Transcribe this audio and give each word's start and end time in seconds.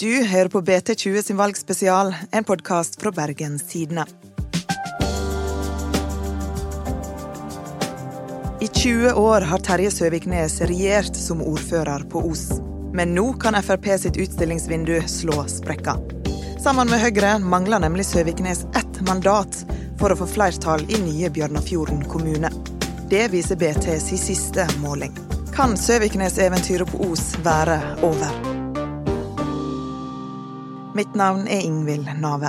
Du 0.00 0.24
hører 0.24 0.48
på 0.48 0.60
BT20 0.60 1.22
sin 1.22 1.36
valgspesial, 1.36 2.14
en 2.32 2.44
podkast 2.44 3.00
fra 3.02 3.10
Bergens 3.12 3.62
Tidende. 3.68 4.04
I 8.60 8.68
20 8.68 9.12
år 9.12 9.40
har 9.40 9.58
Terje 9.58 9.90
Søviknes 9.90 10.58
regjert 10.60 11.16
som 11.16 11.40
ordfører 11.40 12.04
på 12.12 12.20
Os. 12.30 12.46
Men 12.92 13.14
nå 13.16 13.32
kan 13.40 13.56
Frp 13.62 13.88
sitt 14.02 14.16
utstillingsvindu 14.20 14.98
slå 15.08 15.44
sprekker. 15.48 16.00
Sammen 16.60 16.90
med 16.92 17.00
Høyre 17.00 17.38
mangler 17.40 17.80
nemlig 17.80 18.04
Søviknes 18.08 18.66
ett 18.76 19.00
mandat 19.08 19.62
for 20.00 20.12
å 20.12 20.20
få 20.20 20.28
flertall 20.28 20.84
i 20.88 21.00
nye 21.00 21.32
Bjørnafjorden 21.32 22.04
kommune. 22.08 22.52
Det 23.08 23.30
viser 23.32 23.56
BT 23.56 23.96
sin 24.00 24.20
siste 24.28 24.68
måling. 24.84 25.16
Kan 25.56 25.76
Søviknes-eventyret 25.80 26.92
på 26.92 27.12
Os 27.12 27.30
være 27.44 27.80
over? 28.04 28.49
Mitt 30.90 31.14
navn 31.14 31.44
er 31.46 31.60
Ingvild 31.62 32.08
Nave. 32.18 32.48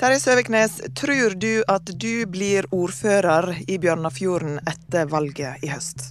Terje 0.00 0.20
Søviknes, 0.22 0.78
tror 0.96 1.36
du 1.36 1.60
at 1.68 1.92
du 2.00 2.24
blir 2.32 2.64
ordfører 2.72 3.50
i 3.68 3.76
Bjørnafjorden 3.82 4.62
etter 4.64 5.12
valget 5.12 5.60
i 5.60 5.68
høst? 5.74 6.08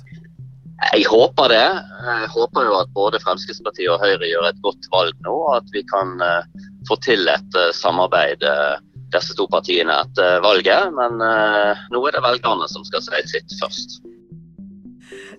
Jeg 0.92 1.10
håper 1.10 1.50
det. 1.50 1.66
Jeg 2.06 2.32
håper 2.36 2.70
jo 2.70 2.78
at 2.78 2.94
både 2.94 3.22
Fremskrittspartiet 3.26 3.90
og 3.90 4.06
Høyre 4.06 4.30
gjør 4.30 4.50
et 4.52 4.62
godt 4.62 4.90
valg 4.94 5.18
nå. 5.26 5.34
Og 5.34 5.56
At 5.58 5.74
vi 5.74 5.82
kan 5.90 6.20
eh, 6.22 6.66
få 6.86 7.02
til 7.02 7.26
et 7.34 7.62
eh, 7.62 7.74
samarbeid 7.74 8.46
eh, 8.46 8.76
disse 9.16 9.34
to 9.34 9.50
partiene 9.50 10.04
etter 10.06 10.38
valget. 10.46 10.94
Men 10.94 11.18
nå 11.18 12.06
er 12.06 12.14
det 12.14 12.26
velgerne 12.26 12.70
som 12.70 12.86
skal 12.86 13.02
si 13.02 13.30
sitt 13.34 13.58
først. 13.58 14.04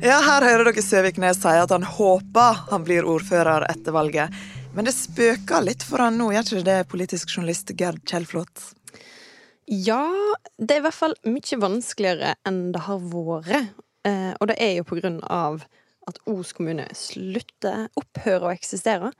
Ja, 0.00 0.18
Her 0.20 0.44
hører 0.44 0.68
dere 0.68 0.82
Søviknes 0.84 1.38
si 1.40 1.52
at 1.56 1.70
han 1.72 1.84
håper 1.88 2.58
han 2.68 2.82
blir 2.84 3.06
ordfører 3.08 3.64
etter 3.70 3.94
valget. 3.96 4.34
Men 4.76 4.84
det 4.84 4.92
spøker 4.92 5.64
litt 5.64 5.84
for 5.86 6.02
han 6.04 6.18
nå, 6.20 6.26
gjør 6.34 6.50
ikke 6.50 6.66
det, 6.66 6.80
politisk 6.90 7.30
journalist 7.32 7.72
Gerd 7.80 8.02
Kjellflot? 8.04 8.60
Ja, 9.72 10.04
det 10.60 10.74
er 10.74 10.82
i 10.82 10.84
hvert 10.84 10.98
fall 10.98 11.16
mye 11.24 11.58
vanskeligere 11.62 12.34
enn 12.46 12.60
det 12.74 12.82
har 12.84 13.00
vært. 13.00 13.72
Eh, 14.06 14.32
og 14.36 14.50
det 14.50 14.58
er 14.62 14.74
jo 14.76 14.84
på 14.86 14.98
grunn 15.00 15.16
av 15.24 15.64
at 16.06 16.20
Os 16.28 16.52
kommune 16.54 16.84
slutter, 16.94 17.88
opphører 17.96 18.50
å 18.50 18.52
eksistere, 18.52 19.14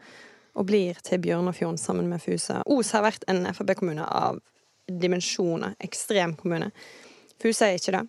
og 0.57 0.69
blir 0.69 1.01
til 1.09 1.23
Bjørnafjorden 1.25 1.81
sammen 1.81 2.13
med 2.13 2.21
Fusa. 2.23 2.61
Os 2.69 2.93
har 2.93 3.07
vært 3.09 3.25
en 3.33 3.49
Frp-kommune 3.49 4.05
av 4.05 4.43
dimensjoner. 4.87 5.75
Ekstrem 5.83 6.37
kommune. 6.37 6.69
Fusa 7.43 7.73
er 7.73 7.81
ikke 7.81 7.97
det. 7.97 8.05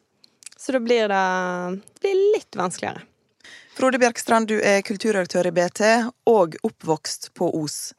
Så 0.58 0.72
da 0.72 0.80
blir 0.80 1.08
det, 1.10 1.24
det 1.94 2.02
blir 2.02 2.36
litt 2.36 2.56
vanskeligere. 2.56 3.02
Frode 3.78 4.00
Bjerkstrand, 4.02 4.48
du 4.48 4.58
er 4.62 4.82
kulturredaktør 4.82 5.48
i 5.48 5.52
BT 5.54 5.82
og 6.26 6.56
oppvokst 6.66 7.30
på 7.38 7.52
Os. 7.60 7.94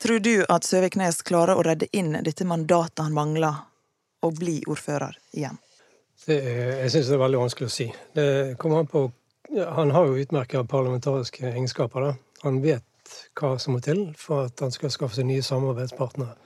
Tror 0.00 0.18
du 0.24 0.44
at 0.48 0.64
Søviknes 0.64 1.20
klarer 1.28 1.60
å 1.60 1.64
redde 1.66 1.90
inn 1.92 2.14
dette 2.24 2.46
mandatet 2.48 3.02
han 3.04 3.12
mangler, 3.12 3.66
og 4.24 4.38
bli 4.40 4.62
ordfører 4.64 5.18
igjen? 5.36 5.58
Er, 6.24 6.80
jeg 6.84 6.92
syns 6.94 7.10
det 7.10 7.18
er 7.18 7.20
veldig 7.20 7.42
vanskelig 7.42 7.68
å 7.68 7.74
si. 7.74 7.86
Det 8.16 8.28
kommer 8.60 8.80
an 8.80 8.88
på 8.88 9.10
Han 9.50 9.90
har 9.90 10.06
jo 10.06 10.20
utmerka 10.22 10.62
parlamentariske 10.64 11.48
egenskaper. 11.48 12.00
Da. 12.00 12.10
Han 12.42 12.60
vet 12.62 13.14
hva 13.34 13.56
som 13.58 13.74
må 13.74 13.80
til 13.82 14.04
for 14.16 14.46
at 14.46 14.60
han 14.62 14.70
skal 14.70 14.92
skaffe 14.94 15.18
seg 15.18 15.26
nye 15.26 15.42
samarbeidspartnere. 15.42 16.36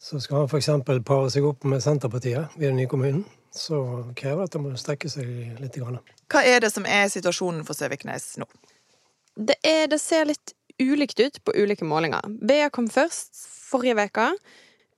Så 0.00 0.22
skal 0.24 0.42
han 0.42 0.48
f.eks. 0.48 0.70
pare 1.04 1.30
seg 1.30 1.44
opp 1.44 1.66
med 1.68 1.82
Senterpartiet 1.84 2.56
i 2.56 2.64
den 2.64 2.78
nye 2.80 2.88
kommunen 2.88 3.26
så 3.54 3.78
krever 4.18 4.42
det 4.42 4.48
at 4.48 4.56
det 4.56 4.62
må 4.64 4.74
strekke 4.78 5.10
seg 5.10 5.60
litt. 5.62 5.78
Hva 5.78 6.42
er 6.42 6.64
det 6.64 6.72
som 6.74 6.86
er 6.90 7.06
situasjonen 7.12 7.62
for 7.66 7.78
Søviknes 7.78 8.34
nå? 8.42 8.48
Det, 9.34 9.56
er, 9.66 9.86
det 9.90 10.00
ser 10.02 10.26
litt 10.30 10.54
ulikt 10.82 11.20
ut 11.20 11.38
på 11.46 11.54
ulike 11.54 11.86
målinger. 11.86 12.26
BA 12.26 12.68
kom 12.74 12.88
først 12.90 13.38
forrige 13.70 14.08
uke. 14.10 14.28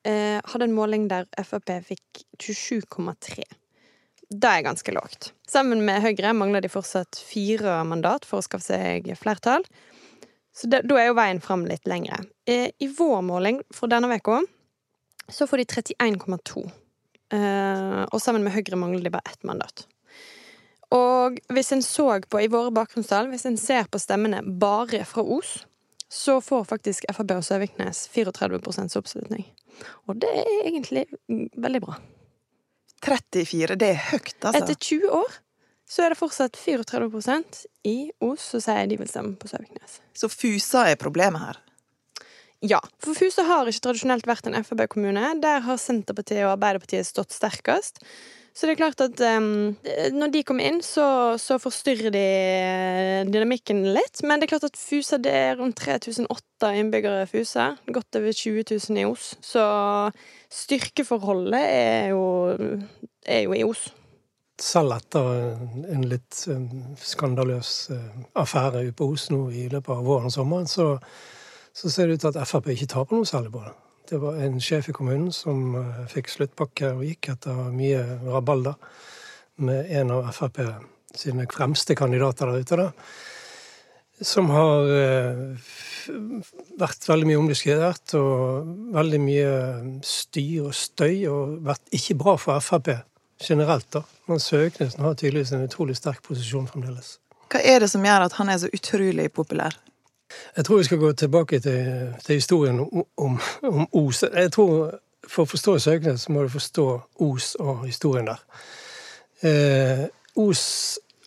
Eh, 0.09 0.41
hadde 0.41 0.69
en 0.69 0.77
måling 0.77 1.09
der 1.13 1.29
Frp 1.45 1.73
fikk 1.85 2.25
27,3. 2.41 3.45
Det 4.27 4.51
er 4.51 4.65
ganske 4.67 4.93
lågt. 4.93 5.31
Sammen 5.49 5.85
med 5.87 6.03
Høyre 6.03 6.33
mangler 6.35 6.65
de 6.65 6.71
fortsatt 6.73 7.21
fire 7.29 7.79
mandat 7.87 8.25
for 8.27 8.41
å 8.41 8.47
skaffe 8.47 8.73
seg 8.73 9.13
flertall. 9.21 9.67
Så 10.57 10.71
da 10.73 10.81
er 10.97 11.11
jo 11.11 11.19
veien 11.19 11.43
fram 11.45 11.67
litt 11.69 11.85
lengre. 11.87 12.23
Eh, 12.49 12.73
I 12.81 12.89
vår 12.89 13.21
måling 13.27 13.61
for 13.75 13.93
denne 13.93 14.09
uka 14.17 14.41
så 15.29 15.47
får 15.47 15.63
de 15.63 15.69
31,2. 15.83 16.65
Uh, 17.35 18.05
og 18.13 18.21
sammen 18.23 18.45
med 18.47 18.55
Høyre 18.55 18.79
mangler 18.79 19.07
de 19.07 19.13
bare 19.15 19.33
ett 19.33 19.47
mandat. 19.47 19.87
Og 20.95 21.41
hvis 21.51 21.73
en 21.75 21.83
så 21.83 22.21
på 22.31 22.43
i 22.43 22.51
våre 22.51 22.71
bakgrunnstall, 22.75 23.31
hvis 23.33 23.47
en 23.49 23.59
ser 23.59 23.89
på 23.91 23.99
stemmene 23.99 24.45
bare 24.61 25.03
fra 25.09 25.25
Os, 25.25 25.65
så 26.09 26.39
får 26.41 26.69
faktisk 26.71 27.09
Frp 27.11 27.33
og 27.35 27.45
Søviknes 27.45 28.07
34 28.15 28.61
oppslutning. 29.01 29.49
Og 30.07 30.21
det 30.23 30.31
er 30.31 30.69
egentlig 30.69 31.07
veldig 31.59 31.83
bra. 31.83 31.99
34, 33.05 33.77
det 33.77 33.91
er 33.93 33.99
høyt, 34.13 34.37
altså. 34.41 34.63
Etter 34.63 34.79
20 34.79 35.11
år 35.19 35.35
så 35.87 36.03
er 36.03 36.13
det 36.13 36.19
fortsatt 36.19 36.57
34% 36.59 37.61
i 37.87 38.11
Os 38.25 38.43
som 38.53 38.63
sier 38.63 38.89
de 38.91 38.99
vil 38.99 39.11
stemme 39.11 39.37
på 39.39 39.51
Søviknes. 39.51 40.01
Så 40.17 40.31
Fusa 40.33 40.87
er 40.91 40.99
problemet 40.99 41.43
her? 41.43 41.61
Ja, 42.65 42.81
for 43.03 43.17
Fusa 43.19 43.45
har 43.45 43.69
ikke 43.69 43.85
tradisjonelt 43.91 44.27
vært 44.29 44.49
en 44.49 44.57
Frp-kommune. 44.65 45.35
Der 45.43 45.61
har 45.67 45.81
Senterpartiet 45.81 46.47
og 46.47 46.55
Arbeiderpartiet 46.55 47.09
stått 47.09 47.37
sterkest. 47.37 48.01
Så 48.57 48.65
det 48.65 48.73
er 48.73 48.79
klart 48.81 49.03
at 49.05 49.21
um, 49.37 49.75
når 50.17 50.31
de 50.33 50.41
kommer 50.49 50.65
inn, 50.65 50.79
så, 50.81 51.37
så, 51.37 51.59
forstyrrer 51.61 52.09
de 52.15 52.23
eh, 52.23 53.27
dynamikken 53.29 53.83
litt. 53.93 54.23
Men 54.25 54.41
det 54.41 54.47
er 54.47 54.53
klart 54.55 54.65
at 54.71 54.81
Fusa 54.81 55.19
det 55.21 55.35
er 55.37 55.59
rundt 55.61 55.77
3008 55.83 56.71
innbyggere 56.81 57.27
Fusa. 57.29 57.75
Godt 57.93 58.17
over 58.17 58.33
20 58.33 58.65
000 58.73 59.03
i 59.03 59.05
Os. 59.11 59.35
Så 59.45 59.67
styrkeforholdet 60.63 61.61
er 61.61 62.09
jo, 62.15 62.25
er 63.29 63.45
jo 63.45 63.53
i 63.53 63.65
Os. 63.69 63.91
Selv 64.57 64.97
etter 64.97 65.61
en 65.93 66.09
litt 66.09 66.47
skandaløs 67.05 67.77
eh, 67.93 68.21
affære 68.41 68.87
ute 68.87 68.97
på 68.97 69.13
Os 69.13 69.29
nå 69.29 69.51
i 69.53 69.69
løpet 69.69 69.99
av 69.99 70.07
våren 70.09 70.33
og 70.33 70.39
sommeren, 70.39 70.71
så 70.71 70.95
så 71.77 71.91
ser 71.93 72.09
det 72.09 72.17
ut 72.17 72.25
til 72.25 72.33
at 72.33 72.49
Frp 72.49 72.71
ikke 72.73 72.89
taper 72.89 73.19
noe 73.19 73.29
særlig 73.29 73.53
på 73.53 73.61
det. 73.61 73.75
Det 74.07 74.19
var 74.23 74.39
en 74.41 74.61
sjef 74.63 74.89
i 74.89 74.95
kommunen 74.97 75.33
som 75.35 75.75
eh, 75.77 76.05
fikk 76.09 76.31
sluttpakke 76.33 76.93
og 76.95 77.05
gikk 77.05 77.33
etter 77.35 77.65
mye 77.75 78.03
rabalder 78.25 78.77
med 79.67 79.91
en 79.99 80.13
av 80.15 80.31
Frp 80.37 80.63
sine 81.17 81.47
fremste 81.53 81.97
kandidater 81.99 82.53
der 82.53 82.63
ute. 82.63 82.77
da, 82.77 82.89
Som 84.25 84.49
har 84.55 84.89
eh, 84.95 85.67
vært 86.81 87.09
veldig 87.11 87.29
mye 87.29 87.41
omdiskutert 87.43 88.15
og 88.21 88.71
veldig 88.97 89.21
mye 89.21 89.53
styr 90.07 90.71
og 90.71 90.75
støy, 90.77 91.27
og 91.29 91.59
vært 91.67 91.99
ikke 91.99 92.17
bra 92.23 92.37
for 92.41 92.63
Frp 92.65 92.95
generelt. 93.43 93.91
da. 93.93 94.05
Men 94.31 94.41
Søknesen 94.41 95.05
har 95.05 95.19
tydeligvis 95.19 95.53
en 95.53 95.67
utrolig 95.67 95.99
sterk 95.99 96.23
posisjon 96.25 96.71
fremdeles. 96.71 97.19
Hva 97.53 97.61
er 97.61 97.85
det 97.85 97.91
som 97.93 98.05
gjør 98.05 98.27
at 98.27 98.39
han 98.41 98.49
er 98.49 98.63
så 98.63 98.71
utrolig 98.73 99.29
populær? 99.33 99.77
Jeg 100.57 100.65
tror 100.67 100.79
vi 100.79 100.85
skal 100.89 100.99
gå 100.99 101.13
tilbake 101.13 101.61
til, 101.61 102.15
til 102.25 102.41
historien 102.41 102.81
om, 102.81 103.05
om, 103.63 103.89
Os. 103.93 104.23
Jeg 104.23 104.53
tror 104.53 104.99
For 105.27 105.43
å 105.43 105.51
forstå 105.51 105.79
Søknes 105.83 106.29
må 106.31 106.45
du 106.45 106.53
forstå 106.53 106.87
Os 107.27 107.55
og 107.59 107.87
historien 107.87 108.29
der. 108.29 108.43
Eh, 109.43 110.05
Os 110.39 110.63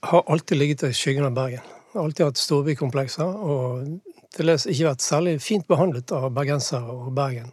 har 0.08 0.24
alltid 0.32 0.58
ligget 0.58 0.86
i 0.88 0.94
skyggen 0.96 1.28
av 1.28 1.36
Bergen. 1.36 1.66
Alltid 2.00 2.30
hatt 2.30 2.40
storbykomplekser. 2.40 3.28
Og 3.28 4.00
til 4.36 4.52
dels 4.52 4.68
ikke 4.70 4.88
vært 4.88 5.04
særlig 5.04 5.36
fint 5.44 5.68
behandlet 5.68 6.14
av 6.16 6.30
bergensere 6.32 6.96
og 6.96 7.12
Bergen. 7.18 7.52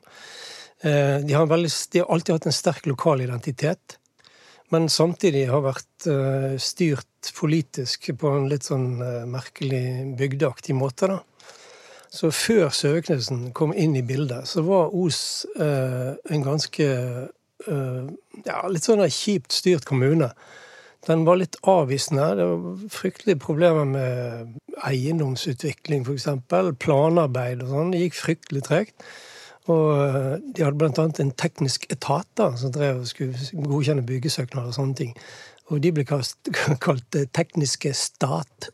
Eh, 0.85 1.19
de, 1.25 1.35
har 1.35 1.49
veldig, 1.51 1.73
de, 1.93 2.03
har 2.03 2.13
alltid 2.15 2.37
hatt 2.37 2.47
en 2.47 2.59
sterk 2.61 2.87
lokal 2.87 3.25
identitet. 3.27 3.99
Men 4.75 4.89
samtidig 4.91 5.47
har 5.51 5.63
vært 5.65 6.09
eh, 6.11 6.57
styrt 6.63 7.33
politisk 7.37 8.11
på 8.19 8.33
en 8.35 8.49
litt 8.51 8.67
sånn 8.67 9.01
eh, 9.03 9.25
merkelig 9.31 9.87
bygdeaktig 10.19 10.77
måte. 10.79 11.11
da. 11.11 11.23
Så 12.17 12.31
før 12.33 12.71
Søknesen 12.73 13.51
kom 13.57 13.75
inn 13.77 13.97
i 13.99 14.05
bildet, 14.07 14.49
så 14.49 14.65
var 14.65 14.95
Os 14.97 15.45
eh, 15.61 16.15
en 16.33 16.45
ganske 16.45 16.87
eh, 16.87 18.07
ja, 18.47 18.61
litt 18.73 18.87
sånn 18.87 19.05
kjipt 19.05 19.53
styrt 19.53 19.85
kommune. 19.89 20.31
Den 21.07 21.27
var 21.27 21.39
litt 21.39 21.59
avvisende. 21.69 22.31
Det 22.39 22.47
var 22.49 22.89
fryktelige 22.91 23.43
problemer 23.43 23.87
med 23.87 24.57
eiendomsutvikling, 24.89 26.07
f.eks. 26.07 26.29
Planarbeid 26.83 27.63
og 27.63 27.75
sånn. 27.75 27.93
Det 27.93 28.03
gikk 28.07 28.21
fryktelig 28.23 28.65
tregt. 28.67 29.07
Og 29.71 29.93
eh, 29.99 30.33
de 30.57 30.65
hadde 30.65 30.89
annet 30.89 31.21
en 31.23 31.35
teknisk 31.37 31.85
etat 31.93 32.29
da, 32.39 32.53
som 32.57 32.73
drev 32.75 33.03
og 33.03 33.11
skulle 33.11 33.67
godkjenne 33.67 34.07
byggesøknader 34.09 34.73
og 34.73 34.79
sånne 34.79 34.99
ting. 35.03 35.13
Og 35.73 35.83
de 35.83 35.93
ble 35.95 36.05
kalt, 36.13 36.51
kalt 36.83 37.19
tekniske 37.35 37.93
stat. 37.97 38.71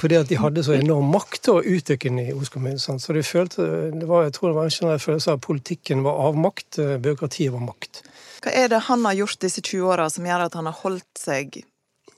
Fordi 0.00 0.18
at 0.18 0.30
de 0.30 0.38
hadde 0.40 0.64
så 0.66 0.76
enorm 0.78 1.10
makt 1.14 1.50
og 1.52 1.66
utvikling 1.68 2.20
i 2.22 2.34
Os 2.34 2.50
kommune. 2.54 2.78
Så 2.78 3.14
de 3.14 3.22
følte, 3.26 3.66
det 3.94 4.08
var, 4.08 4.26
jeg 4.26 4.36
tror 4.36 4.52
det 4.52 4.58
var 4.58 4.68
en 4.68 4.76
generell 4.76 5.02
følelse 5.02 5.32
av 5.32 5.40
at 5.40 5.46
politikken 5.46 6.04
var 6.06 6.20
avmakt, 6.28 6.78
byråkratiet 6.78 7.54
var 7.54 7.64
makt. 7.66 8.04
Hva 8.42 8.54
er 8.54 8.70
det 8.70 8.84
han 8.86 9.02
har 9.06 9.18
gjort 9.18 9.40
disse 9.42 9.62
20 9.64 9.90
åra 9.90 10.06
som 10.12 10.26
gjør 10.26 10.46
at 10.46 10.54
han 10.58 10.70
har 10.70 10.78
holdt 10.84 11.18
seg 11.18 11.60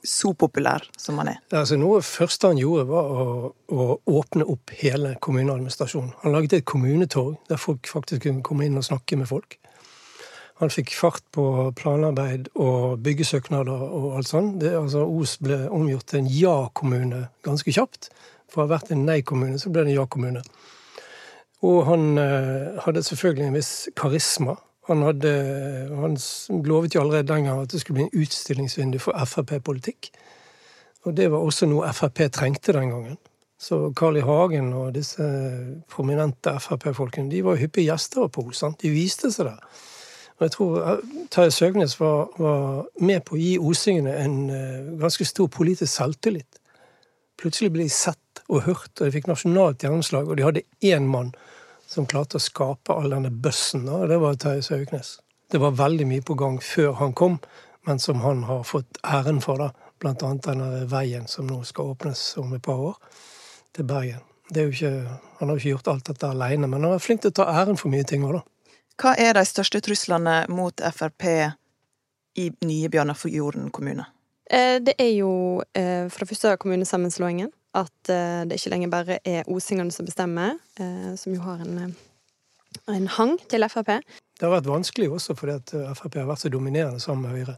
så 0.03 0.33
populær 0.33 0.85
som 0.97 1.19
han 1.21 1.33
er? 1.33 1.39
Altså, 1.53 1.77
noe 1.79 1.99
av 1.99 2.03
det 2.03 2.09
første 2.09 2.51
han 2.51 2.61
gjorde, 2.61 2.85
var 2.89 3.09
å, 3.11 3.25
å, 3.73 3.87
åpne 4.19 4.47
opp 4.49 4.73
hele 4.81 5.15
kommuneadministrasjonen. 5.21 6.13
Han 6.23 6.35
laget 6.35 6.57
et 6.59 6.69
kommunetorg 6.69 7.37
der 7.49 7.61
folk 7.61 7.89
faktisk 7.89 8.25
kunne 8.27 8.45
komme 8.45 8.67
inn 8.67 8.79
og 8.81 8.87
snakke 8.87 9.19
med 9.19 9.29
folk. 9.29 9.57
Han 10.61 10.69
fikk 10.69 10.91
fart 10.93 11.23
på 11.33 11.43
planarbeid 11.73 12.51
og 12.61 12.99
byggesøknader 13.01 13.81
og 13.81 14.19
alt 14.19 14.29
sånt. 14.29 14.59
Det, 14.61 14.75
altså, 14.77 15.07
Os 15.09 15.39
ble 15.41 15.63
omgjort 15.73 16.11
til 16.11 16.21
en 16.21 16.27
ja-kommune 16.29 17.21
ganske 17.41 17.73
kjapt. 17.73 18.11
For 18.51 18.61
å 18.61 18.67
ha 18.67 18.75
vært 18.75 18.91
en 18.93 19.07
nei-kommune, 19.07 19.57
så 19.57 19.71
ble 19.73 19.87
det 19.87 19.95
en 19.95 20.01
ja-kommune. 20.03 20.43
Og 21.65 21.79
han 21.87 22.05
eh, 22.21 22.77
hadde 22.85 23.03
selvfølgelig 23.07 23.47
en 23.47 23.57
viss 23.57 23.73
karisma. 23.97 24.55
Han, 24.89 25.01
hadde, 25.07 25.31
han 25.97 26.17
lovet 26.67 26.93
jo 26.93 27.01
allerede 27.01 27.29
den 27.31 27.47
gang 27.49 27.61
at 27.63 27.73
det 27.73 27.81
skulle 27.81 27.97
bli 27.97 28.07
en 28.09 28.21
utstillingsvindu 28.21 28.99
for 29.01 29.17
Frp-politikk. 29.17 30.11
Og 31.05 31.17
det 31.17 31.31
var 31.33 31.41
også 31.41 31.69
noe 31.69 31.89
Frp 31.97 32.27
trengte 32.33 32.75
den 32.77 32.93
gangen. 32.93 33.17
Så 33.61 33.91
Carl 33.97 34.17
I. 34.17 34.25
Hagen 34.25 34.73
og 34.77 34.93
disse 34.93 35.25
prominente 35.89 36.53
Frp-folkene 36.61 37.29
de 37.33 37.41
var 37.45 37.57
hyppige 37.61 37.89
gjester 37.89 38.29
på 38.29 38.45
Os. 38.49 38.61
De 38.81 38.93
viste 38.93 39.33
seg 39.33 39.49
der. 39.49 39.81
Og 40.41 40.47
jeg 40.47 40.53
tror 40.55 40.77
eh, 40.81 41.01
Terje 41.29 41.51
Søgnes 41.53 41.99
var, 41.99 42.31
var, 42.41 42.87
med 42.97 43.21
på 43.27 43.35
å 43.37 43.39
gi 43.39 43.51
osingene 43.61 44.15
en 44.23 44.37
uh, 44.49 44.95
ganske 44.97 45.25
stor 45.29 45.51
politisk 45.53 45.93
selvtillit. 45.93 46.57
Plutselig 47.37 47.69
ble 47.75 47.85
de 47.85 47.93
sett 47.93 48.41
og 48.47 48.63
hørt, 48.65 48.89
og 48.97 49.03
de 49.05 49.13
fikk 49.13 49.29
nasjonalt 49.29 49.85
gjennomslag. 49.85 50.25
Og 50.25 50.39
de 50.39 50.47
hadde 50.47 50.63
én 50.81 51.05
mann 51.05 51.29
som 51.85 52.07
klarte 52.09 52.39
å 52.39 52.41
skape 52.41 52.95
all 52.95 53.13
denne 53.13 53.29
bøssen, 53.29 53.85
og 53.85 54.07
det 54.09 54.17
var 54.23 54.39
Terje 54.41 54.65
Søgnes. 54.65 55.19
Det 55.53 55.61
var 55.61 55.77
veldig 55.77 56.07
mye 56.09 56.25
på 56.25 56.33
gang 56.39 56.57
før 56.63 56.95
han 57.03 57.13
kom, 57.13 57.37
men 57.85 58.01
som 58.01 58.23
han 58.25 58.41
har 58.49 58.63
fått 58.65 58.97
æren 59.05 59.43
for, 59.45 59.61
da. 59.61 59.91
Blant 60.01 60.23
annet 60.25 60.47
denne 60.47 60.85
veien 60.89 61.27
som 61.29 61.45
nå 61.45 61.59
skal 61.69 61.93
åpnes 61.93 62.23
om 62.41 62.55
et 62.57 62.65
par 62.65 62.81
år, 62.81 62.97
til 63.77 63.85
Bergen. 63.85 64.25
Ikke, 64.49 64.89
han 65.37 65.51
har 65.51 65.53
jo 65.53 65.61
ikke 65.61 65.75
gjort 65.75 65.91
alt 65.93 66.09
dette 66.09 66.31
alene, 66.33 66.65
men 66.65 66.81
han 66.81 66.95
er 66.95 67.03
flink 67.03 67.21
til 67.21 67.29
å 67.29 67.37
ta 67.43 67.51
æren 67.61 67.77
for 67.77 67.93
mye 67.93 68.07
ting 68.09 68.25
òg, 68.25 68.39
da. 68.39 68.60
Hva 68.99 69.15
er 69.17 69.35
de 69.37 69.43
største 69.47 69.81
truslene 69.83 70.43
mot 70.51 70.83
Frp 70.93 71.27
i 72.39 72.49
nye 72.65 72.91
Bjørnafjorden 72.91 73.71
kommune? 73.73 74.05
Eh, 74.51 74.77
det 74.83 74.97
er 74.99 75.13
jo 75.15 75.31
fra 75.71 76.09
for 76.11 76.23
det 76.25 76.29
første 76.33 76.53
kommunesammenslåingen 76.59 77.51
at 77.71 78.09
uh, 78.11 78.43
det 78.43 78.57
ikke 78.57 78.73
lenger 78.73 78.89
bare 78.91 79.19
er 79.23 79.47
osingene 79.47 79.93
som 79.95 80.03
bestemmer, 80.03 80.57
som 81.15 81.31
jo 81.31 81.39
har 81.45 81.61
en, 81.63 81.93
en, 82.91 83.05
hang 83.07 83.37
til 83.47 83.63
Frp. 83.71 83.93
Det 84.35 84.43
har 84.43 84.51
vært 84.57 84.67
vanskelig 84.67 85.07
også 85.07 85.37
fordi 85.39 85.55
at 85.55 85.71
Frp 85.95 86.17
har 86.19 86.27
vært 86.27 86.43
så 86.43 86.51
dominerende 86.51 86.99
sammen 86.99 87.29
med 87.29 87.37
Høyre. 87.37 87.55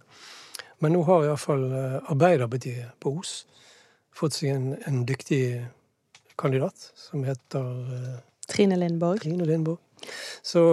Men 0.86 0.94
nå 0.94 1.02
har 1.08 1.26
iallfall 1.26 1.66
Arbeiderpartiet 2.14 2.94
på 3.02 3.16
Os 3.24 3.34
fått 4.14 4.38
seg 4.38 4.54
en, 4.54 4.70
en 4.86 5.02
dyktig 5.10 5.64
kandidat 6.38 6.92
som 6.94 7.26
heter 7.26 8.22
Trine 8.50 8.78
Lindborg. 8.78 9.22
Trine 9.24 9.46
Lindborg. 9.50 9.80
Så, 10.42 10.64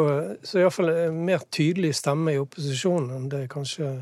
så 0.43 0.61
iallfall 0.62 0.93
en 0.94 1.23
mer 1.29 1.47
tydelig 1.53 1.94
stemme 2.00 2.35
i 2.35 2.41
opposisjonen 2.43 3.15
enn 3.17 3.31
det 3.32 3.47
kanskje 3.53 3.94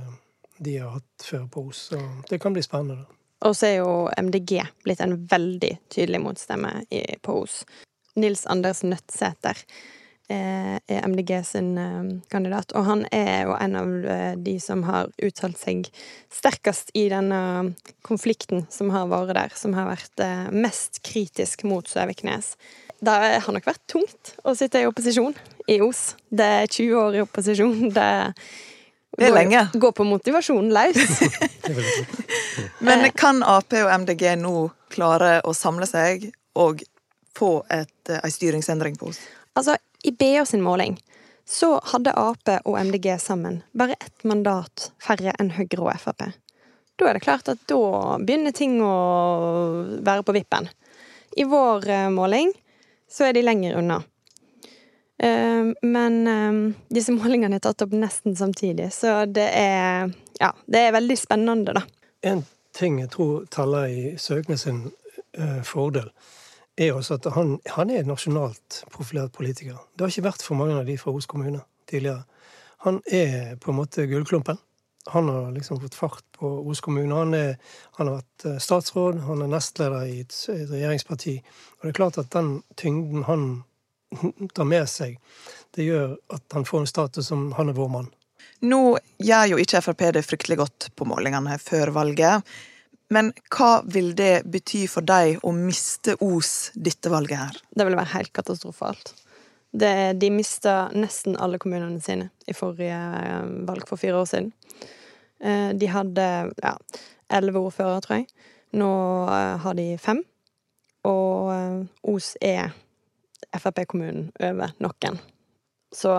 de 0.58 0.78
har 0.78 0.96
hatt 0.96 1.24
før 1.24 1.46
på 1.52 1.68
Os. 1.70 1.84
Så 1.92 2.00
det 2.30 2.40
kan 2.42 2.56
bli 2.56 2.64
spennende. 2.64 3.06
Og 3.46 3.54
så 3.54 3.68
er 3.68 3.76
jo 3.78 3.92
MDG 4.18 4.64
blitt 4.82 5.02
en 5.04 5.14
veldig 5.30 5.76
tydelig 5.94 6.20
motstemme 6.24 6.72
på 7.22 7.36
Os. 7.44 7.62
Nils 8.18 8.46
Anders 8.50 8.82
Nødtsæter 8.82 9.60
eh, 10.28 10.74
er 10.76 11.06
MDG 11.06 11.30
sin 11.46 11.76
eh, 11.78 12.08
kandidat, 12.32 12.74
og 12.74 12.88
han 12.88 13.04
er 13.14 13.46
jo 13.46 13.54
en 13.54 13.76
av 13.78 13.92
eh, 14.02 14.32
de 14.34 14.56
som 14.62 14.82
har 14.88 15.12
uttalt 15.22 15.60
seg 15.60 15.86
sterkest 16.34 16.90
i 16.98 17.06
denne 17.12 17.76
konflikten 18.06 18.66
som 18.74 18.90
har 18.94 19.06
vært 19.12 19.36
der, 19.38 19.54
som 19.54 19.76
har 19.78 19.86
vært 19.92 20.26
mest 20.50 21.02
kritisk 21.06 21.62
mot 21.68 21.86
Søviknes. 21.88 22.56
Det 22.98 23.14
har 23.44 23.54
nok 23.54 23.66
vært 23.68 23.84
tungt 23.90 24.32
å 24.42 24.54
sitte 24.58 24.80
i 24.82 24.88
opposisjon 24.88 25.36
i 25.70 25.78
Os. 25.84 26.16
Det 26.28 26.48
er 26.62 26.66
20 26.66 26.98
år 26.98 27.18
i 27.18 27.22
opposisjon. 27.22 27.92
Det 27.94 28.08
det 29.18 29.26
er 29.26 29.34
lenge. 29.34 29.64
Gå 29.74 29.90
på 29.92 30.04
motivasjonen 30.06 30.70
løs. 30.70 31.20
Men 32.86 33.08
kan 33.18 33.42
Ap 33.42 33.74
og 33.74 33.90
MDG 34.04 34.36
nå 34.38 34.68
klare 34.94 35.40
å 35.42 35.54
samle 35.56 35.88
seg 35.90 36.28
og 36.58 36.84
få 37.38 37.50
et, 37.72 38.12
ei 38.14 38.30
styringsendring 38.30 38.98
på 39.00 39.10
oss? 39.10 39.18
Altså, 39.58 39.74
i 40.06 40.12
BA 40.14 40.44
sin 40.46 40.62
måling 40.62 40.94
så 41.48 41.78
hadde 41.90 42.14
Ap 42.14 42.52
og 42.60 42.76
MDG 42.78 43.16
sammen 43.18 43.62
bare 43.72 43.96
ett 43.98 44.22
mandat 44.28 44.92
færre 45.02 45.34
enn 45.40 45.50
Høyre 45.56 45.82
og 45.82 45.90
Frp. 45.98 46.28
Da 46.98 47.08
er 47.08 47.18
det 47.18 47.24
klart 47.24 47.50
at 47.50 47.62
da 47.70 48.18
begynner 48.22 48.54
ting 48.54 48.78
å 48.82 48.94
være 49.98 50.22
på 50.26 50.34
vippen. 50.36 50.70
I 51.38 51.46
vår 51.48 51.90
eh, 51.90 52.08
måling 52.10 52.52
så 53.10 53.28
er 53.28 53.36
de 53.36 53.42
lenger 53.42 53.78
unna. 53.80 54.02
Eh, 55.18 55.72
men 55.82 56.18
eh, 56.30 56.58
disse 56.94 57.14
målingene 57.14 57.58
er 57.58 57.64
tatt 57.64 57.82
opp 57.82 57.94
nesten 57.96 58.36
samtidig, 58.38 58.92
så 58.94 59.24
det 59.26 59.50
er 59.56 60.12
Ja, 60.38 60.52
det 60.70 60.78
er 60.78 60.92
veldig 60.94 61.16
spennende, 61.18 61.72
da. 61.74 61.82
En 62.22 62.44
ting 62.78 63.00
jeg 63.00 63.10
tror 63.10 63.46
taler 63.50 63.90
i 63.90 64.02
Søknes 64.22 64.62
sin 64.68 64.84
uh, 65.38 65.62
fordel, 65.66 66.12
er 66.78 66.92
også 66.94 67.16
at 67.18 67.26
han, 67.34 67.56
han, 67.74 67.90
er 67.90 68.06
nasjonalt 68.06 68.84
profilert 68.94 69.32
politiker. 69.34 69.80
Det 69.94 70.06
har 70.06 70.12
ikke 70.12 70.28
vært 70.28 70.44
for 70.46 70.54
mange 70.54 70.76
av 70.78 70.86
de 70.86 70.94
fra 70.98 71.10
Os 71.10 71.26
kommune 71.26 71.64
tidligere. 71.90 72.22
Han 72.86 73.00
er 73.10 73.56
på 73.58 73.72
en 73.72 73.80
måte 73.80 74.06
gullklumpen. 74.06 74.60
Han 75.14 75.28
har 75.32 75.52
liksom 75.54 75.80
fått 75.80 75.96
fart 75.96 76.24
på 76.36 76.50
Os 76.68 76.82
kommune. 76.84 77.14
Han, 77.14 77.34
er, 77.34 77.56
han, 77.96 78.10
har 78.10 78.20
vært 78.20 78.62
statsråd, 78.62 79.22
han 79.24 79.44
er 79.44 79.52
nestleder 79.52 80.04
i 80.04 80.20
et, 80.24 80.36
et 80.52 80.68
regjeringsparti. 80.68 81.38
Og 81.78 81.86
det 81.86 81.94
er 81.94 81.98
klart 82.00 82.20
at 82.20 82.30
den 82.34 82.58
tyngden 82.76 83.24
han 83.28 83.48
tar 84.56 84.68
med 84.68 84.88
seg, 84.90 85.18
det 85.76 85.88
gjør 85.88 86.16
at 86.34 86.56
han 86.56 86.66
får 86.68 86.84
en 86.84 86.90
status 86.90 87.28
som 87.30 87.50
han 87.58 87.72
er 87.72 87.76
vår 87.78 87.92
mann. 87.92 88.10
Nå 88.66 88.98
gjør 89.22 89.52
jo 89.52 89.60
ikke 89.62 89.82
Frp 89.84 90.02
det 90.16 90.24
fryktelig 90.26 90.58
godt 90.58 90.88
på 90.98 91.06
målingene 91.06 91.58
før 91.62 91.92
valget. 91.94 92.46
Men 93.14 93.30
hva 93.54 93.78
vil 93.88 94.12
det 94.16 94.42
bety 94.50 94.82
for 94.90 95.06
deg 95.06 95.38
å 95.46 95.52
miste 95.56 96.18
Os 96.24 96.70
dette 96.74 97.12
valget 97.12 97.40
her? 97.40 97.60
Det 97.70 97.86
vil 97.88 97.96
være 97.96 98.14
helt 98.16 98.32
katastrofalt. 98.36 99.14
Det, 99.70 100.18
de 100.20 100.30
mista 100.32 100.88
nesten 100.96 101.36
alle 101.36 101.60
kommunene 101.60 102.00
sine 102.04 102.30
i 102.48 102.54
forrige 102.56 102.98
eh, 102.98 103.48
valg 103.68 103.84
for 103.88 104.00
fire 104.00 104.20
år 104.20 104.28
siden. 104.28 104.52
Eh, 105.40 105.70
de 105.78 105.90
hadde 105.92 106.26
ja, 106.50 106.74
elleve 107.38 107.62
ordførere, 107.68 108.02
tror 108.04 108.20
jeg. 108.20 108.28
Nå 108.78 108.90
eh, 109.32 109.54
har 109.64 109.78
de 109.78 109.88
fem. 110.02 110.22
Og 111.08 111.86
Os 112.10 112.34
er 112.44 112.72
Frp-kommunen 113.56 114.28
over 114.44 114.74
noen. 114.82 115.18
Så 115.94 116.12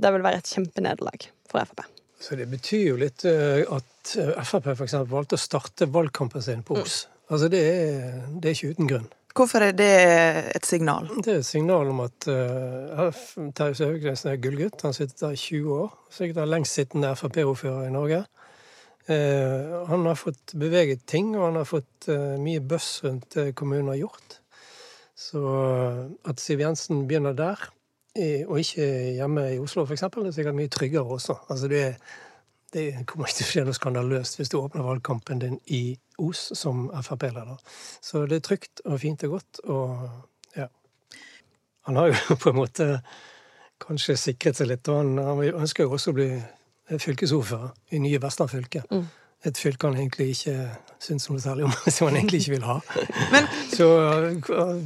det 0.00 0.12
vil 0.14 0.24
være 0.24 0.40
et 0.40 0.50
kjempenederlag 0.50 1.28
for 1.50 1.62
Frp. 1.68 1.84
Så 2.20 2.36
det 2.36 2.50
betyr 2.50 2.82
jo 2.90 2.98
litt 3.00 3.24
eh, 3.28 3.62
at 3.64 4.12
eh, 4.20 4.42
Frp 4.44 4.72
f.eks. 4.74 4.98
valgte 5.08 5.38
å 5.38 5.40
starte 5.40 5.88
valgkampen 5.88 6.44
sin 6.44 6.64
på 6.66 6.76
Os. 6.82 7.04
Mm. 7.06 7.16
Altså 7.30 7.48
det 7.52 7.60
er, 7.62 8.18
det 8.36 8.50
er, 8.50 8.56
ikke 8.56 8.74
uten 8.74 8.90
grunn. 8.90 9.08
Hvorfor 9.36 9.62
er 9.62 9.72
det 9.76 9.90
et 10.56 10.66
signal? 10.66 11.06
Det 11.22 11.32
er 11.32 11.38
et 11.38 11.46
signal 11.46 11.90
om 11.92 12.02
at 12.02 12.26
uh, 12.26 13.20
Terje 13.54 13.76
Søviknesen 13.78 14.32
er 14.32 14.40
gullgutt. 14.42 14.82
Han 14.82 14.96
sitter 14.96 15.26
der 15.26 15.36
i 15.36 15.38
20 15.38 15.74
år. 15.84 15.92
Sikkert 16.10 16.40
den 16.40 16.50
lengstsittende 16.50 17.12
Frp-ordfører 17.16 17.86
i 17.86 17.92
Norge. 17.94 18.24
Uh, 19.10 19.86
han 19.90 20.06
har 20.06 20.18
fått 20.18 20.54
beveget 20.58 21.06
ting, 21.06 21.36
og 21.38 21.46
han 21.46 21.60
har 21.60 21.68
fått 21.68 22.10
uh, 22.10 22.34
mye 22.42 22.62
bøss 22.62 23.04
rundt 23.06 23.30
det 23.36 23.54
kommunen 23.58 23.92
har 23.94 24.00
gjort. 24.02 24.40
Så 25.20 25.44
at 26.26 26.40
Siv 26.40 26.62
Jensen 26.64 27.04
begynner 27.06 27.36
der, 27.36 27.60
og 28.48 28.56
ikke 28.58 28.86
hjemme 29.18 29.42
i 29.52 29.58
Oslo 29.60 29.84
f.eks., 29.84 30.02
er 30.02 30.30
sikkert 30.34 30.56
mye 30.56 30.70
tryggere 30.72 31.04
også. 31.18 31.36
Altså 31.52 31.68
det, 31.70 31.82
det 32.74 32.86
kommer 33.08 33.28
ikke 33.28 33.40
til 33.40 33.46
å 33.46 33.50
skje 33.50 33.64
noe 33.66 33.76
skandaløst 33.76 34.38
hvis 34.38 34.52
du 34.52 34.58
åpner 34.60 34.86
valgkampen 34.86 35.42
din 35.42 35.58
i 35.66 35.82
Os 36.20 36.50
som 36.58 36.88
Frp-leder. 37.02 37.58
Så 38.04 38.26
det 38.30 38.40
er 38.40 38.46
trygt 38.46 38.82
og 38.84 39.00
fint 39.02 39.24
og 39.26 39.38
godt, 39.38 39.62
og 39.64 40.58
ja. 40.58 40.68
Han 41.88 42.00
har 42.00 42.12
jo 42.12 42.36
på 42.42 42.52
en 42.52 42.60
måte 42.60 42.90
kanskje 43.80 44.18
sikret 44.20 44.60
seg 44.60 44.70
litt, 44.70 44.88
og 44.92 45.00
han, 45.00 45.16
han 45.18 45.62
ønsker 45.64 45.86
jo 45.86 45.96
også 45.96 46.12
å 46.12 46.18
bli 46.20 46.30
fylkesordfører 46.90 47.96
i 47.96 48.02
nye 48.02 48.20
Vestland 48.22 48.52
fylke. 48.52 48.84
Mm 48.90 49.08
et 49.48 49.58
fylke 49.58 49.88
han 49.88 49.96
egentlig 49.96 50.34
ikke 50.34 50.54
syns 51.00 51.28
noe 51.30 51.40
særlig 51.40 51.66
om, 51.68 51.74
som 51.94 52.10
han 52.10 52.18
egentlig 52.20 52.42
ikke 52.42 52.56
vil 52.56 52.66
ha. 52.68 52.78
Men, 53.32 53.48
så 53.72 53.88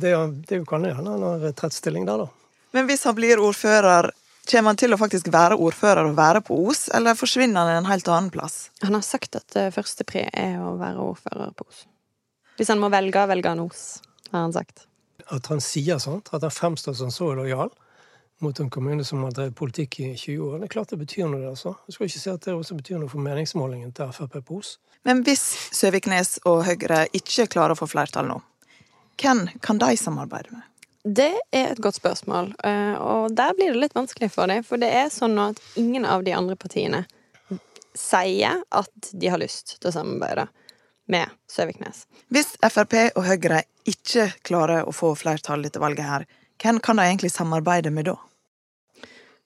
det, 0.00 0.14
det 0.48 0.62
kan 0.68 0.86
hende 0.86 0.98
han 1.00 1.26
har 1.26 1.42
retrettstilling 1.48 2.06
der, 2.08 2.26
da. 2.26 2.28
Men 2.74 2.88
hvis 2.90 3.04
han 3.06 3.14
blir 3.14 3.42
ordfører, 3.42 4.10
kommer 4.50 4.72
han 4.72 4.80
til 4.80 4.94
å 4.94 5.00
faktisk 5.00 5.28
være 5.32 5.58
ordfører 5.60 6.08
og 6.08 6.16
være 6.18 6.42
på 6.44 6.56
Os, 6.68 6.86
eller 6.94 7.16
forsvinner 7.18 7.64
han 7.64 7.82
en 7.82 7.90
helt 7.90 8.08
annen 8.08 8.32
plass? 8.34 8.68
Han 8.84 8.96
har 8.96 9.04
sagt 9.06 9.38
at 9.38 9.46
det 9.56 9.70
første 9.74 10.06
pre 10.08 10.26
er 10.30 10.58
å 10.62 10.74
være 10.80 11.04
ordfører 11.04 11.54
på 11.56 11.68
Os. 11.68 11.84
Hvis 12.58 12.70
han 12.70 12.82
må 12.82 12.90
velge, 12.92 13.24
velger 13.30 13.54
han 13.54 13.64
Os, 13.64 13.86
har 14.30 14.46
han 14.46 14.54
sagt. 14.54 14.86
At 15.32 15.48
han 15.50 15.62
sier 15.64 15.98
sånt, 16.02 16.30
at 16.36 16.44
han 16.44 16.52
fremstår 16.52 16.96
som 16.98 17.10
så 17.14 17.32
lojal, 17.34 17.72
mot 18.42 18.60
en 18.60 18.70
kommune 18.70 19.04
som 19.04 19.22
har 19.24 19.32
drevet 19.32 19.56
politikk 19.56 20.00
i 20.00 20.08
20 20.16 20.40
år. 20.42 20.58
Det 20.58 20.68
er 20.68 20.72
klart 20.74 20.90
det 20.92 20.98
betyr 21.00 21.28
noe, 21.28 21.40
det 21.40 21.52
altså. 21.54 21.74
Jeg 21.86 21.96
skal 21.96 22.08
ikke 22.10 22.22
si 22.22 22.32
at 22.32 22.46
det 22.46 22.54
også 22.54 22.76
betyr 22.78 23.00
noe 23.00 23.12
for 23.12 23.22
meningsmålingen 23.24 23.94
til 23.96 24.10
Frp 24.12 24.40
på 24.44 24.58
Os. 24.60 24.76
Men 25.04 25.22
hvis 25.24 25.44
Søviknes 25.76 26.38
og 26.48 26.64
Høyre 26.66 27.04
ikke 27.16 27.48
klarer 27.52 27.76
å 27.76 27.78
få 27.78 27.88
flertall 27.90 28.28
nå, 28.28 28.40
hvem 29.20 29.46
kan 29.62 29.78
de 29.78 29.94
samarbeide 30.00 30.54
med? 30.56 30.66
Det 31.04 31.32
er 31.52 31.66
et 31.68 31.80
godt 31.84 31.98
spørsmål, 31.98 32.54
eh, 32.64 32.94
og 32.96 33.34
der 33.36 33.52
blir 33.56 33.74
det 33.74 33.80
litt 33.82 33.96
vanskelig 33.96 34.30
for 34.32 34.48
dem. 34.48 34.64
For 34.64 34.80
det 34.80 34.88
er 34.88 35.12
sånn 35.12 35.36
at 35.38 35.60
ingen 35.76 36.06
av 36.08 36.24
de 36.24 36.32
andre 36.32 36.56
partiene 36.56 37.04
sier 37.94 38.62
at 38.72 39.10
de 39.12 39.28
har 39.28 39.40
lyst 39.40 39.76
til 39.76 39.90
å 39.90 39.94
samarbeide 39.94 40.48
med 41.12 41.28
Søviknes. 41.50 42.06
Hvis 42.32 42.54
Frp 42.64 42.96
og 43.14 43.26
Høyre 43.26 43.62
ikke 43.84 44.30
klarer 44.48 44.88
å 44.88 44.94
få 44.96 45.12
flertall 45.18 45.66
etter 45.68 45.84
valget 45.84 46.08
her, 46.08 46.24
hvem 46.62 46.80
kan 46.80 46.96
de 46.96 47.04
egentlig 47.04 47.34
samarbeide 47.34 47.92
med 47.92 48.08
da? 48.08 48.16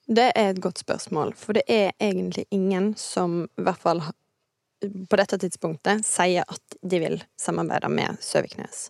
Det 0.09 0.31
er 0.31 0.53
et 0.53 0.63
godt 0.63 0.79
spørsmål, 0.81 1.35
for 1.37 1.59
det 1.59 1.67
er 1.67 1.91
egentlig 1.99 2.47
ingen 2.55 2.93
som 2.97 3.43
i 3.59 3.67
hvert 3.67 3.83
fall 3.83 4.01
på 4.81 5.19
dette 5.19 5.37
tidspunktet 5.43 6.05
sier 6.07 6.47
at 6.47 6.79
de 6.81 7.01
vil 7.03 7.19
samarbeide 7.37 7.91
med 7.91 8.17
Søviknes. 8.23 8.87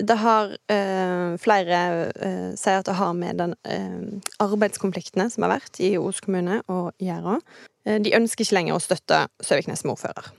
Det 0.00 0.16
har 0.22 0.52
eh, 0.72 1.36
Flere 1.40 1.80
eh, 2.10 2.52
sier 2.58 2.80
at 2.80 2.88
det 2.88 2.96
har 2.98 3.12
med 3.16 3.40
den 3.40 3.54
eh, 3.68 4.20
arbeidskonfliktene 4.42 5.28
som 5.32 5.44
har 5.46 5.58
vært 5.58 5.80
i 5.82 5.94
Os 6.00 6.22
kommune 6.24 6.60
og 6.72 6.92
Gjæra. 7.02 7.38
Eh, 7.86 7.98
de 8.02 8.14
ønsker 8.16 8.46
ikke 8.46 8.58
lenger 8.58 8.78
å 8.78 8.84
støtte 8.84 9.24
Søviknes 9.44 9.84
som 9.84 9.92
ordfører. 9.94 10.30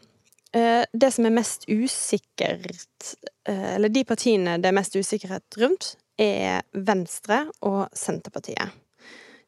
Eh, 0.57 0.83
det 0.91 1.11
som 1.15 1.27
er 1.27 1.35
mest 1.35 1.63
usikkert 1.69 3.13
eh, 3.47 3.75
Eller 3.77 3.93
de 3.93 4.03
partiene 4.03 4.57
det 4.59 4.67
er 4.67 4.75
mest 4.75 4.97
usikkerhet 4.97 5.61
rundt, 5.61 5.93
er 6.19 6.65
Venstre 6.73 7.45
og 7.65 7.85
Senterpartiet. 7.97 8.75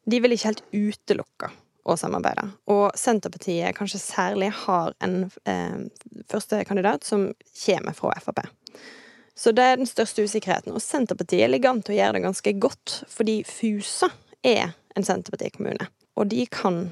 De 0.08 0.20
vil 0.20 0.34
ikke 0.34 0.50
helt 0.50 0.64
utelukke 0.72 1.50
å 1.84 1.96
samarbeide. 2.00 2.46
Og 2.72 2.86
Senterpartiet 2.96 3.76
kanskje 3.76 4.00
særlig 4.00 4.50
har 4.64 4.94
en 5.04 5.26
eh, 5.48 5.84
førstekandidat 6.32 7.04
som 7.04 7.28
kommer 7.66 7.96
fra 7.96 8.16
Frp. 8.24 8.46
Så 9.34 9.52
det 9.52 9.62
er 9.62 9.80
den 9.80 9.88
største 9.90 10.24
usikkerheten. 10.24 10.74
Og 10.74 10.82
Senterpartiet 10.82 11.50
ligger 11.50 11.74
an 11.74 11.82
til 11.82 11.96
å 11.96 11.98
gjøre 11.98 12.18
det 12.18 12.24
ganske 12.26 12.52
godt, 12.62 13.00
fordi 13.10 13.40
Fusa 13.48 14.10
er 14.46 14.74
en 14.94 15.06
Senterpartikommune. 15.06 15.88
Og 16.14 16.30
de 16.30 16.44
kan 16.46 16.86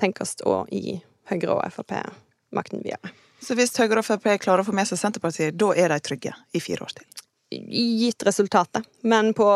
tenkes 0.00 0.36
å 0.46 0.62
gi 0.70 1.00
Høyre 1.30 1.56
og 1.56 1.74
Frp 1.74 1.96
makten 2.54 2.84
videre. 2.84 3.10
Så 3.42 3.56
hvis 3.58 3.74
Høyre 3.78 4.02
og 4.02 4.06
Frp 4.06 4.28
klarer 4.42 4.62
å 4.62 4.68
få 4.68 4.74
med 4.76 4.88
seg 4.88 5.00
Senterpartiet, 5.00 5.58
da 5.58 5.72
er 5.74 5.90
de 5.90 5.98
trygge 6.04 6.34
i 6.54 6.62
fire 6.62 6.86
år 6.86 6.94
til? 7.00 7.06
Gitt 7.50 8.22
resultatet. 8.22 8.86
Men 9.02 9.32
på 9.34 9.46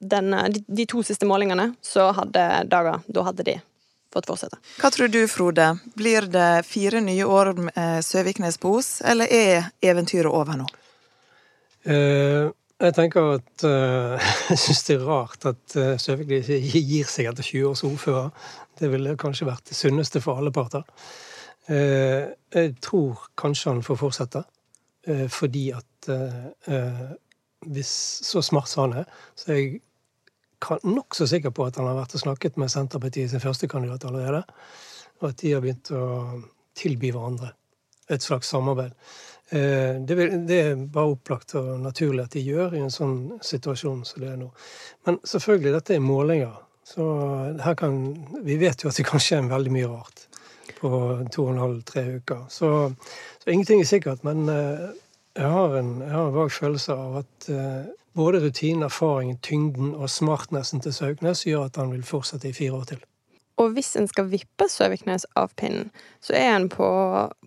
denne, 0.00 0.46
de, 0.56 0.86
to 0.88 1.02
siste 1.04 1.28
målingene 1.28 1.74
så 1.84 2.08
hadde 2.16 2.44
Daga 2.72 3.02
Da 3.04 3.26
hadde 3.26 3.44
de 3.44 3.58
fått 4.14 4.28
fortsette. 4.30 4.56
Hva 4.80 4.88
tror 4.94 5.12
du, 5.12 5.20
Frode? 5.28 5.74
Blir 5.98 6.30
det 6.32 6.64
fire 6.64 7.02
nye 7.04 7.28
år 7.28 7.52
med 7.68 8.04
Søviknes 8.04 8.56
på 8.62 8.78
Os, 8.78 9.02
eller 9.04 9.28
er 9.28 9.68
eventyret 9.84 10.32
over 10.32 10.56
nå? 10.62 10.70
Uh, 11.86 12.50
jeg 12.82 12.92
tenker 12.96 13.36
at 13.36 13.64
uh, 13.64 14.26
Jeg 14.50 14.58
syns 14.60 14.82
det 14.88 14.96
er 14.96 15.06
rart 15.06 15.46
at 15.48 15.76
Søvik 16.02 16.32
ikke 16.36 16.82
gir 16.82 17.08
seg 17.08 17.30
etter 17.30 17.46
20 17.46 17.70
års 17.70 17.84
ordfører. 17.86 18.50
Det 18.76 18.90
ville 18.92 19.16
kanskje 19.20 19.48
vært 19.48 19.70
det 19.70 19.78
sunneste 19.78 20.20
for 20.24 20.40
alle 20.40 20.52
parter. 20.52 20.84
Jeg 21.66 22.74
tror 22.84 23.24
kanskje 23.34 23.72
han 23.72 23.80
får 23.82 23.96
fortsette, 23.98 24.42
fordi 25.34 25.64
at 25.74 26.10
hvis 27.66 27.90
Så 28.22 28.42
smart 28.42 28.68
som 28.70 28.84
han 28.84 29.00
er, 29.00 29.08
så 29.34 29.50
er 29.50 29.58
jeg 29.58 29.80
nokså 30.84 31.26
sikker 31.26 31.50
på 31.50 31.66
at 31.66 31.80
han 31.80 31.88
har 31.88 31.98
vært 31.98 32.14
og 32.14 32.22
snakket 32.22 32.60
med 32.60 32.70
Senterpartiet 32.70 33.32
sin 33.32 33.42
førstekandidat 33.42 34.04
allerede, 34.04 34.44
og 35.20 35.30
at 35.30 35.40
de 35.42 35.52
har 35.52 35.64
begynt 35.64 35.90
å 35.90 36.04
tilby 36.76 37.10
hverandre 37.10 37.50
et 38.12 38.22
slags 38.22 38.52
samarbeid. 38.52 38.94
Eh, 39.50 40.00
det, 40.02 40.14
det, 40.48 40.60
er 40.60 40.86
bare 40.90 41.14
opplagt 41.14 41.54
og 41.58 41.76
naturlig 41.80 42.24
at 42.24 42.34
de 42.34 42.42
gjør 42.42 42.74
i 42.74 42.82
en 42.82 42.90
sånn 42.90 43.18
situasjon 43.46 44.02
som 44.08 44.22
det 44.22 44.32
er 44.32 44.40
nå. 44.40 44.48
Men 45.06 45.20
selvfølgelig, 45.22 45.74
dette 45.76 45.94
er 45.94 46.02
målinger. 46.02 46.56
Så 46.86 47.04
her 47.62 47.74
kan 47.74 47.94
Vi 48.46 48.56
vet 48.58 48.82
jo 48.82 48.90
at 48.90 48.98
det 48.98 49.06
kan 49.06 49.22
skje 49.22 49.40
veldig 49.50 49.72
mye 49.74 49.90
rart 49.90 50.26
på 50.76 50.90
to 51.32 51.46
og 51.46 51.52
en 51.54 51.62
halv, 51.62 51.80
tre 51.86 52.04
uker. 52.18 52.44
Så, 52.50 52.70
så 53.42 53.50
ingenting 53.50 53.80
er 53.80 53.90
sikkert. 53.90 54.24
Men 54.26 54.48
eh, 54.50 54.88
jeg 55.36 55.50
har 55.52 55.78
en, 55.78 56.00
en 56.02 56.34
vag 56.34 56.52
følelse 56.52 56.94
av 56.94 57.20
at 57.22 57.50
eh, 57.52 57.86
både 58.16 58.42
rutinen, 58.42 58.86
erfaringen, 58.86 59.38
tyngden 59.42 59.94
og 59.94 60.10
smartnessen 60.10 60.82
til 60.82 60.94
Sauknes 60.94 61.46
gjør 61.46 61.68
at 61.68 61.78
han 61.80 61.92
vil 61.94 62.06
fortsette 62.06 62.50
i 62.50 62.56
fire 62.56 62.80
år 62.80 62.90
til. 62.94 63.02
Og 63.56 63.72
hvis 63.72 63.94
en 63.96 64.08
skal 64.08 64.28
vippe 64.28 64.68
Søviknes 64.68 65.24
av 65.38 65.54
pinnen, 65.56 65.88
så 66.20 66.34
er 66.36 66.50
en 66.52 66.68
på, 66.68 66.88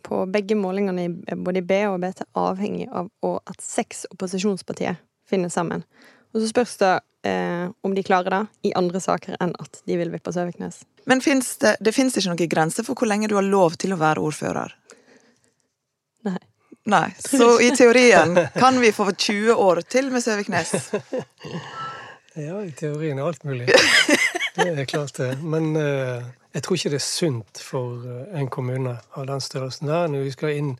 på 0.06 0.24
begge 0.34 0.58
målingene 0.58 1.06
i 1.06 1.38
både 1.38 1.62
B 1.62 1.84
og 1.90 2.00
BT 2.02 2.24
avhengig 2.40 2.88
av 2.90 3.12
at 3.46 3.62
seks 3.62 4.08
opposisjonspartier 4.10 4.98
finner 5.30 5.54
sammen. 5.54 5.86
Og 6.34 6.42
så 6.42 6.50
spørs 6.50 6.76
det 6.82 6.94
eh, 7.30 7.70
om 7.86 7.94
de 7.96 8.06
klarer 8.06 8.34
det 8.34 8.70
i 8.70 8.74
andre 8.78 9.02
saker 9.02 9.38
enn 9.42 9.54
at 9.62 9.82
de 9.86 9.98
vil 10.02 10.10
vippe 10.14 10.34
Søviknes. 10.34 10.82
Men 11.10 11.22
finnes 11.26 11.56
det, 11.62 11.76
det 11.82 11.94
fins 11.94 12.18
ikke 12.18 12.34
noen 12.34 12.52
grense 12.52 12.86
for 12.86 12.98
hvor 12.98 13.10
lenge 13.10 13.30
du 13.30 13.38
har 13.38 13.46
lov 13.46 13.78
til 13.82 13.94
å 13.94 14.00
være 14.02 14.24
ordfører? 14.26 14.74
Nei. 16.26 16.40
Nei. 16.90 17.08
Så 17.22 17.60
i 17.62 17.70
teorien 17.76 18.34
kan 18.56 18.80
vi 18.82 18.90
få 18.96 19.12
20 19.12 19.62
år 19.62 19.84
til 19.86 20.10
med 20.14 20.26
Søviknes? 20.26 20.74
Ja, 22.40 22.62
i 22.64 22.70
teorien 22.72 23.18
er 23.20 23.26
alt 23.26 23.44
mulig. 23.44 23.66
Det 24.60 24.80
er 24.80 24.86
klart 24.86 25.18
det. 25.18 25.44
Men 25.44 25.76
uh, 25.76 26.24
jeg 26.54 26.64
tror 26.64 26.76
ikke 26.76 26.90
det 26.90 27.00
er 27.00 27.06
sunt 27.06 27.62
for 27.64 28.02
uh, 28.04 28.40
en 28.40 28.50
kommune 28.52 28.98
av 29.16 29.28
den 29.28 29.42
størrelsen 29.42 29.88
der 29.88 30.08
når 30.12 30.26
vi 30.26 30.34
skal 30.36 30.58
inn 30.58 30.74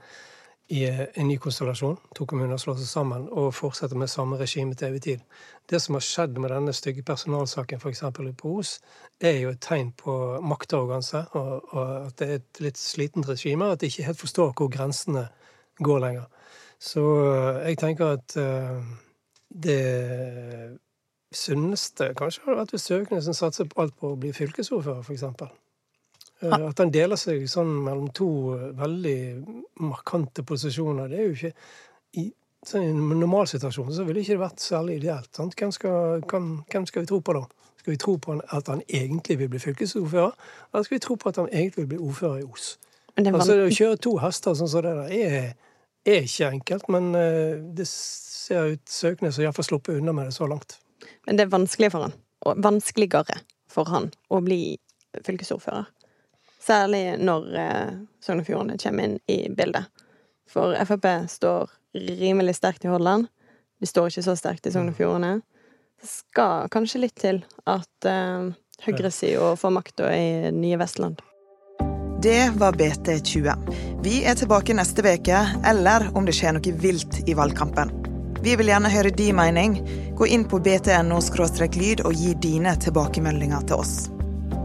i 0.68 0.82
uh, 0.90 1.06
en 1.16 1.30
ny 1.30 1.38
konstellasjon, 1.40 1.96
to 2.16 2.28
kommuner 2.28 2.60
slår 2.60 2.76
seg 2.82 2.90
sammen, 2.90 3.30
og 3.32 3.54
fortsetter 3.56 3.98
med 3.98 4.12
samme 4.12 4.38
regime 4.38 4.76
til 4.76 4.90
evig 4.90 5.02
tid. 5.06 5.24
Det 5.70 5.80
som 5.82 5.96
har 5.96 6.04
skjedd 6.04 6.42
med 6.44 6.52
denne 6.52 6.74
stygge 6.76 7.06
personalsaken 7.08 7.80
f.eks. 7.80 8.04
på 8.38 8.52
Os, 8.60 8.74
er 9.22 9.40
jo 9.40 9.54
et 9.56 9.62
tegn 9.64 9.94
på 9.98 10.18
maktarroganse, 10.44 11.24
og, 11.32 11.74
og, 11.74 11.96
at 12.10 12.20
det 12.20 12.28
er 12.28 12.42
et 12.42 12.62
litt 12.66 12.82
slitent 12.82 13.30
regime, 13.30 13.72
at 13.72 13.80
de 13.80 13.88
ikke 13.88 14.10
helt 14.10 14.20
forstår 14.20 14.52
hvor 14.58 14.74
grensene 14.76 15.30
går 15.80 16.04
lenger. 16.04 16.28
Så 16.80 17.04
jeg 17.64 17.80
tenker 17.80 18.18
at 18.20 18.36
det 19.50 19.80
sunneste 21.36 22.14
kanskje 22.18 22.46
hadde 22.46 22.58
vært 22.64 22.74
hvis 22.74 22.88
Søknesen 22.90 23.38
satser 23.38 23.70
alt 23.82 23.96
på 24.00 24.14
å 24.14 24.20
bli 24.20 24.32
fylkesordfører, 24.34 25.04
f.eks. 25.06 25.26
Eh, 26.42 26.56
at 26.56 26.82
han 26.82 26.92
deler 26.94 27.20
seg 27.20 27.46
sånn 27.52 27.72
mellom 27.86 28.10
to 28.16 28.30
eh, 28.56 28.66
veldig 28.80 29.20
markante 29.84 30.46
posisjoner, 30.48 31.12
det 31.12 31.20
er 31.20 31.30
jo 31.30 31.38
ikke 31.38 31.54
I 32.20 32.26
sånn, 32.66 32.88
en 32.90 33.22
normalsituasjon 33.22 33.94
så 33.94 34.08
ville 34.08 34.24
ikke 34.24 34.38
det 34.38 34.44
vært 34.44 34.64
særlig 34.64 35.00
ideelt. 35.02 35.30
Hvem 35.38 35.74
skal, 35.76 36.26
hvem, 36.26 36.52
hvem, 36.72 36.90
skal, 36.90 37.06
vi 37.06 37.12
tro 37.12 37.22
på 37.22 37.38
da? 37.38 37.46
Skal 37.80 37.94
vi 37.94 38.02
tro 38.02 38.18
på 38.20 38.40
at 38.42 38.72
han 38.72 38.84
egentlig 38.88 39.40
vil 39.40 39.54
bli 39.54 39.62
fylkesordfører, 39.62 40.36
eller 40.74 40.88
skal 40.88 40.98
vi 40.98 41.04
tro 41.06 41.16
på 41.20 41.30
at 41.30 41.42
han 41.44 41.50
egentlig 41.52 41.86
vil 41.86 41.94
bli 41.94 42.04
ordfører 42.10 42.42
i 42.42 42.48
Os? 42.50 42.76
Altså, 43.20 43.56
Å 43.66 43.72
kjøre 43.74 44.00
to 44.00 44.18
hester 44.24 44.56
sånn 44.56 44.70
som 44.72 44.84
det 44.86 44.92
der 44.96 45.16
er, 45.16 45.48
er 46.08 46.22
ikke 46.24 46.54
enkelt, 46.54 46.92
men 46.92 47.10
uh, 47.16 47.60
det 47.76 47.88
ser 47.92 48.76
ut 48.76 48.84
Søknes 48.88 49.40
har 49.40 49.50
iallfall 49.50 49.68
sluppet 49.68 50.00
unna 50.00 50.14
med 50.16 50.30
det 50.30 50.36
så 50.38 50.48
langt. 50.48 50.78
Men 51.28 51.38
det 51.38 51.46
er 51.46 51.54
vanskelig 51.54 51.92
for 51.94 52.08
han, 52.08 52.16
og 52.46 52.62
vanskeligere 52.64 53.40
for 53.70 53.90
han, 53.92 54.10
å 54.30 54.42
bli 54.44 54.78
fylkesordfører. 55.26 55.90
Særlig 56.60 57.04
når 57.24 57.50
eh, 57.56 57.92
Sogn 58.24 58.42
og 58.44 58.48
Fjordane 58.48 58.80
kommer 58.82 59.08
inn 59.08 59.20
i 59.32 59.42
bildet. 59.56 59.88
For 60.50 60.76
Frp 60.86 61.08
står 61.30 61.70
rimelig 62.20 62.58
sterkt 62.60 62.86
i 62.86 62.92
Hordaland. 62.92 63.30
De 63.80 63.88
står 63.88 64.10
ikke 64.10 64.26
så 64.26 64.36
sterkt 64.38 64.68
i 64.68 64.74
Sogn 64.74 64.92
og 64.92 64.98
Fjordane. 64.98 65.40
Det 66.00 66.10
skal 66.10 66.70
kanskje 66.72 67.04
litt 67.06 67.18
til 67.20 67.42
at 67.70 68.08
eh, 68.08 68.52
høyresida 68.86 69.54
får 69.60 69.76
makta 69.76 70.12
i 70.16 70.52
nye 70.56 70.80
Vestland. 70.80 71.24
Det 72.24 72.52
var 72.60 72.76
BT20. 72.76 73.54
Vi 74.04 74.18
er 74.28 74.36
tilbake 74.36 74.76
neste 74.76 75.04
uke, 75.06 75.40
eller 75.66 76.10
om 76.16 76.28
det 76.28 76.36
skjer 76.36 76.58
noe 76.58 76.76
vilt 76.84 77.22
i 77.28 77.36
valgkampen. 77.36 77.99
Vi 78.42 78.56
vil 78.56 78.72
gjerne 78.72 78.90
høre 78.90 79.10
din 79.12 79.36
mening. 79.36 79.80
Gå 80.16 80.28
inn 80.28 80.46
på 80.48 80.60
btno 80.64 81.20
lyd 81.76 82.06
og 82.06 82.14
gi 82.14 82.34
dine 82.40 82.76
tilbakemeldinger 82.76 83.68
til 83.68 83.76
oss. 83.84 84.10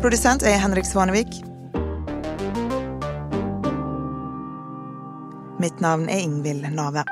Produsent 0.00 0.42
er 0.42 0.60
Henrik 0.62 0.86
Svanevik. 0.86 1.42
Mitt 5.58 5.80
navn 5.80 6.08
er 6.08 6.22
Ingvild 6.22 6.70
Nave. 6.70 7.04